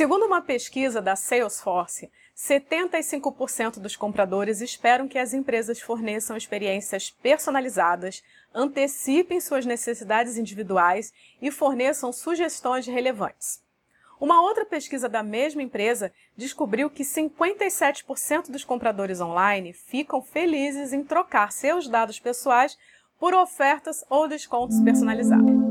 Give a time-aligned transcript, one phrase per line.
[0.00, 8.22] Segundo uma pesquisa da Salesforce, 75% dos compradores esperam que as empresas forneçam experiências personalizadas,
[8.54, 13.62] antecipem suas necessidades individuais e forneçam sugestões relevantes.
[14.18, 21.04] Uma outra pesquisa da mesma empresa descobriu que 57% dos compradores online ficam felizes em
[21.04, 22.74] trocar seus dados pessoais
[23.18, 25.69] por ofertas ou descontos personalizados.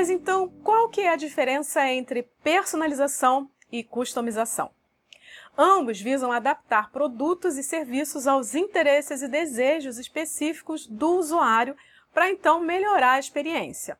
[0.00, 4.70] Mas então, qual que é a diferença entre personalização e customização?
[5.58, 11.76] Ambos visam adaptar produtos e serviços aos interesses e desejos específicos do usuário
[12.14, 13.98] para então melhorar a experiência.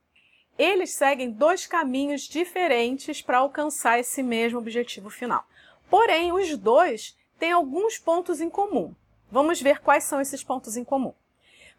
[0.58, 5.46] Eles seguem dois caminhos diferentes para alcançar esse mesmo objetivo final.
[5.90, 8.94] Porém, os dois têm alguns pontos em comum.
[9.30, 11.12] Vamos ver quais são esses pontos em comum.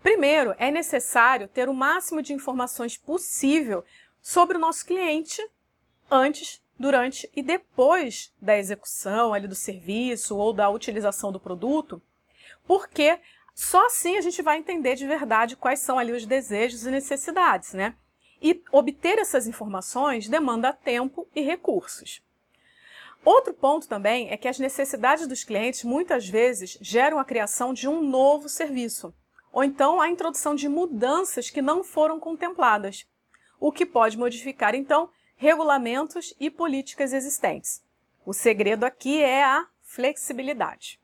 [0.04, 3.84] Primeiro, é necessário ter o máximo de informações possível
[4.22, 5.42] sobre o nosso cliente
[6.10, 12.02] antes, durante e depois da execução ali do serviço ou da utilização do produto,
[12.66, 13.20] porque
[13.54, 17.74] só assim a gente vai entender de verdade quais são ali os desejos e necessidades,
[17.74, 17.96] né?
[18.42, 22.24] E obter essas informações demanda tempo e recursos.
[23.24, 27.88] Outro ponto também é que as necessidades dos clientes muitas vezes geram a criação de
[27.88, 29.14] um novo serviço,
[29.52, 33.06] ou então a introdução de mudanças que não foram contempladas,
[33.62, 37.82] o que pode modificar então regulamentos e políticas existentes.
[38.26, 41.00] O segredo aqui é a flexibilidade.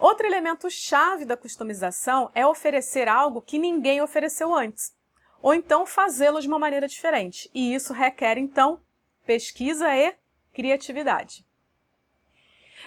[0.00, 4.94] Outro elemento chave da customização é oferecer algo que ninguém ofereceu antes,
[5.42, 8.80] ou então fazê-lo de uma maneira diferente, e isso requer então
[9.26, 10.14] pesquisa e
[10.54, 11.46] criatividade.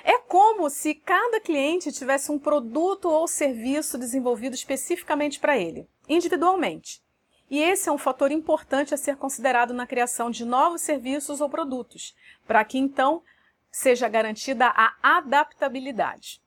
[0.03, 7.03] É como se cada cliente tivesse um produto ou serviço desenvolvido especificamente para ele, individualmente.
[7.49, 11.49] E esse é um fator importante a ser considerado na criação de novos serviços ou
[11.49, 13.23] produtos, para que então
[13.71, 16.41] seja garantida a adaptabilidade.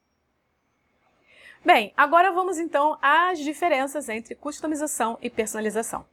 [1.65, 6.05] Bem, agora vamos então às diferenças entre customização e personalização.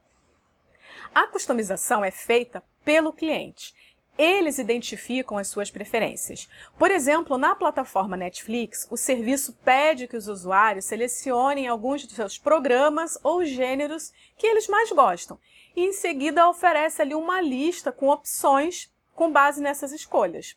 [1.13, 3.75] A customização é feita pelo cliente.
[4.23, 6.47] Eles identificam as suas preferências.
[6.77, 12.37] Por exemplo, na plataforma Netflix, o serviço pede que os usuários selecionem alguns dos seus
[12.37, 15.39] programas ou gêneros que eles mais gostam
[15.75, 20.55] e em seguida oferece ali uma lista com opções com base nessas escolhas.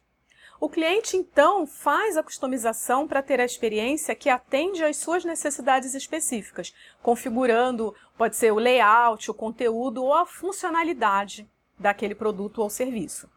[0.61, 5.95] O cliente então faz a customização para ter a experiência que atende às suas necessidades
[5.95, 11.49] específicas, configurando, pode ser o layout, o conteúdo ou a funcionalidade
[11.79, 13.33] daquele produto ou serviço.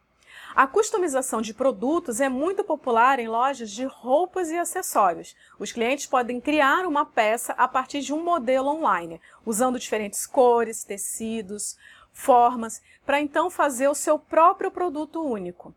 [0.55, 5.35] A customização de produtos é muito popular em lojas de roupas e acessórios.
[5.59, 10.83] Os clientes podem criar uma peça a partir de um modelo online, usando diferentes cores,
[10.83, 11.77] tecidos,
[12.11, 15.73] formas, para então fazer o seu próprio produto único.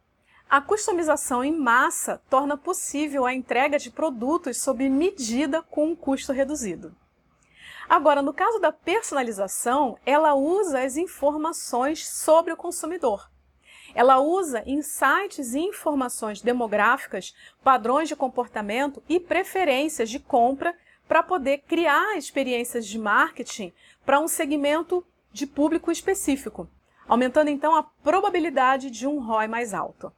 [0.49, 6.33] A customização em massa torna possível a entrega de produtos sob medida com um custo
[6.33, 6.93] reduzido.
[7.89, 13.31] Agora, no caso da personalização, ela usa as informações sobre o consumidor.
[13.95, 20.75] Ela usa insights e informações demográficas, padrões de comportamento e preferências de compra
[21.09, 23.73] para poder criar experiências de marketing
[24.05, 26.69] para um segmento de público específico,
[27.09, 30.13] aumentando então a probabilidade de um ROI mais alto.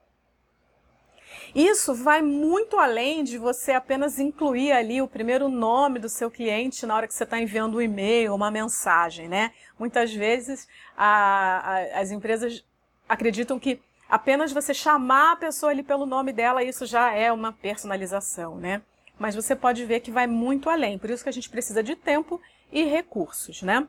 [1.55, 6.87] Isso vai muito além de você apenas incluir ali o primeiro nome do seu cliente
[6.87, 9.53] na hora que você está enviando um e-mail, uma mensagem, né?
[9.79, 12.65] Muitas vezes a, a, as empresas
[13.13, 17.53] acreditam que apenas você chamar a pessoa ali pelo nome dela, isso já é uma
[17.53, 18.81] personalização, né?
[19.19, 21.95] Mas você pode ver que vai muito além, por isso que a gente precisa de
[21.95, 22.41] tempo
[22.73, 23.87] e recursos, né?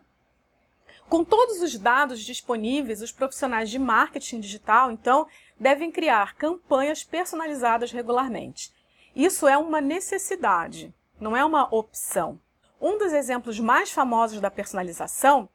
[1.08, 5.28] Com todos os dados disponíveis, os profissionais de marketing digital, então,
[5.60, 8.74] devem criar campanhas personalizadas regularmente.
[9.16, 12.40] Isso é uma necessidade, não é uma opção.
[12.82, 15.48] Um dos exemplos mais famosos da personalização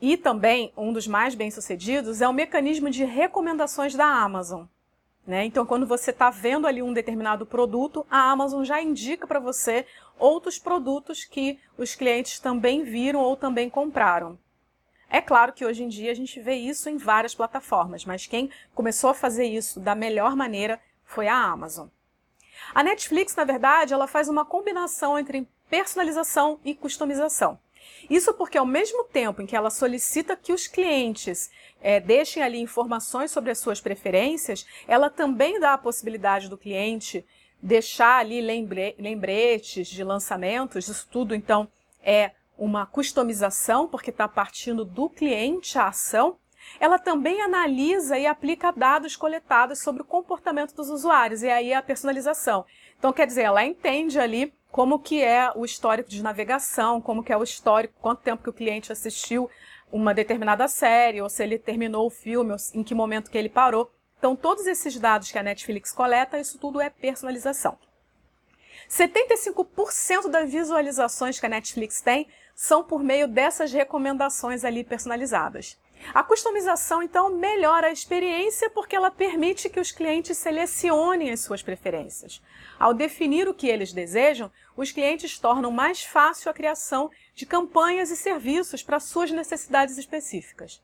[0.00, 4.64] e também um dos mais bem-sucedidos é o mecanismo de recomendações da Amazon.
[5.26, 5.44] Né?
[5.44, 9.86] Então, quando você está vendo ali um determinado produto, a Amazon já indica para você
[10.18, 14.38] outros produtos que os clientes também viram ou também compraram.
[15.08, 18.48] É claro que hoje em dia a gente vê isso em várias plataformas, mas quem
[18.74, 21.88] começou a fazer isso da melhor maneira foi a Amazon.
[22.74, 27.58] A Netflix, na verdade, ela faz uma combinação entre personalização e customização.
[28.08, 31.50] Isso porque, ao mesmo tempo em que ela solicita que os clientes
[31.80, 37.24] é, deixem ali informações sobre as suas preferências, ela também dá a possibilidade do cliente
[37.62, 40.88] deixar ali lembre, lembretes de lançamentos.
[40.88, 41.68] Isso tudo, então,
[42.02, 46.36] é uma customização, porque está partindo do cliente a ação,
[46.78, 51.82] ela também analisa e aplica dados coletados sobre o comportamento dos usuários, e aí a
[51.82, 52.64] personalização.
[52.98, 57.32] Então, quer dizer, ela entende ali como que é o histórico de navegação, como que
[57.32, 59.50] é o histórico, quanto tempo que o cliente assistiu
[59.92, 63.48] uma determinada série, ou se ele terminou o filme, ou em que momento que ele
[63.48, 63.90] parou.
[64.18, 67.76] Então, todos esses dados que a Netflix coleta, isso tudo é personalização.
[68.88, 75.78] 75% das visualizações que a Netflix tem são por meio dessas recomendações ali personalizadas.
[76.14, 81.62] A customização, então, melhora a experiência porque ela permite que os clientes selecionem as suas
[81.62, 82.42] preferências.
[82.78, 88.10] Ao definir o que eles desejam, os clientes tornam mais fácil a criação de campanhas
[88.10, 90.82] e serviços para suas necessidades específicas.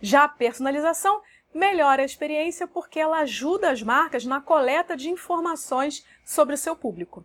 [0.00, 1.22] Já a personalização
[1.52, 6.76] melhora a experiência porque ela ajuda as marcas na coleta de informações sobre o seu
[6.76, 7.24] público.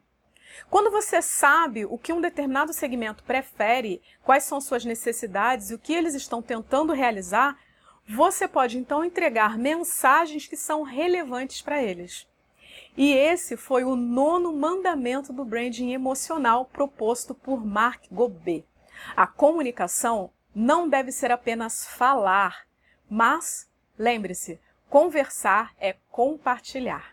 [0.69, 5.79] Quando você sabe o que um determinado segmento prefere, quais são suas necessidades e o
[5.79, 7.57] que eles estão tentando realizar,
[8.07, 12.27] você pode então entregar mensagens que são relevantes para eles.
[12.97, 18.65] E esse foi o nono mandamento do branding emocional proposto por Mark Gobet.
[19.15, 22.67] A comunicação não deve ser apenas falar,
[23.09, 24.59] mas, lembre-se,
[24.89, 27.12] conversar é compartilhar.